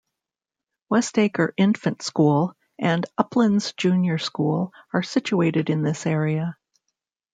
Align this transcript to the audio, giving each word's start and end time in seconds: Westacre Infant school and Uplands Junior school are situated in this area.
Westacre 0.91 1.53
Infant 1.57 2.01
school 2.01 2.55
and 2.79 3.05
Uplands 3.19 3.73
Junior 3.73 4.17
school 4.17 4.73
are 4.91 5.03
situated 5.03 5.69
in 5.69 5.83
this 5.83 6.07
area. 6.07 6.57